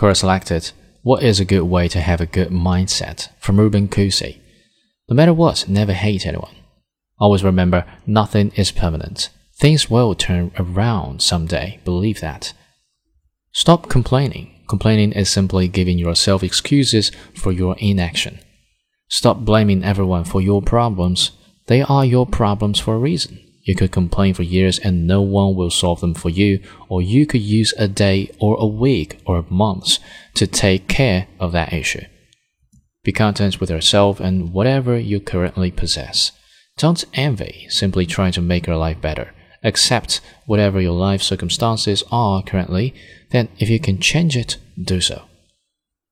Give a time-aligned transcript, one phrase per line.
[0.00, 0.72] Quora selected,
[1.02, 3.28] What is a good way to have a good mindset?
[3.38, 4.38] from Ruben Kusi.
[5.10, 6.54] No matter what, never hate anyone.
[7.18, 9.28] Always remember, nothing is permanent.
[9.58, 12.54] Things will turn around someday, believe that.
[13.52, 14.64] Stop complaining.
[14.70, 18.38] Complaining is simply giving yourself excuses for your inaction.
[19.08, 21.32] Stop blaming everyone for your problems.
[21.66, 23.38] They are your problems for a reason.
[23.62, 27.26] You could complain for years and no one will solve them for you, or you
[27.26, 29.98] could use a day or a week or months
[30.34, 32.04] to take care of that issue.
[33.02, 36.32] Be content with yourself and whatever you currently possess.
[36.76, 39.34] Don't envy, simply try to make your life better.
[39.62, 42.94] Accept whatever your life circumstances are currently,
[43.30, 45.24] then if you can change it, do so.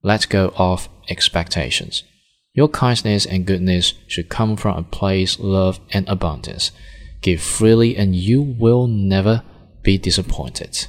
[0.03, 2.05] Let go of expectations.
[2.53, 6.73] Your kindness and goodness should come from a place, of love, and abundance.
[7.20, 9.42] Give freely and you will never
[9.82, 10.86] be disappointed.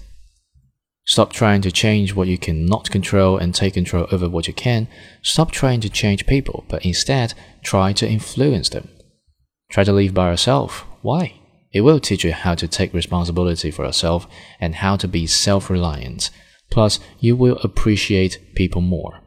[1.05, 4.87] Stop trying to change what you cannot control and take control over what you can.
[5.23, 8.89] Stop trying to change people, but instead try to influence them.
[9.71, 10.85] Try to live by yourself.
[11.01, 11.33] Why?
[11.71, 14.27] It will teach you how to take responsibility for yourself
[14.59, 16.29] and how to be self reliant.
[16.69, 19.21] Plus, you will appreciate people more.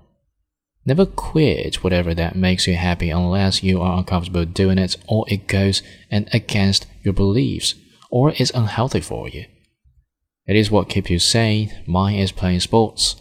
[0.85, 5.47] Never quit whatever that makes you happy unless you are uncomfortable doing it or it
[5.47, 7.77] goes and against your beliefs
[8.11, 9.47] or is unhealthy for you.
[10.47, 11.73] It is what keeps you sane.
[11.87, 13.17] Mine is playing sports.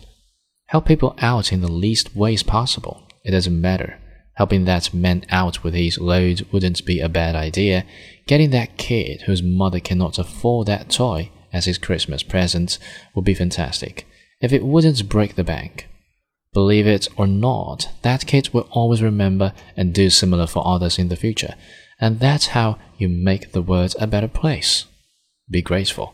[0.66, 3.08] Help people out in the least ways possible.
[3.24, 4.00] It doesn't matter.
[4.36, 7.86] Helping that man out with his load wouldn't be a bad idea.
[8.26, 12.80] Getting that kid whose mother cannot afford that toy as his Christmas present
[13.14, 14.08] would be fantastic
[14.40, 15.88] if it wouldn't break the bank.
[16.54, 21.08] Believe it or not, that kid will always remember and do similar for others in
[21.08, 21.56] the future.
[22.00, 24.86] And that's how you make the world a better place.
[25.50, 26.14] Be grateful.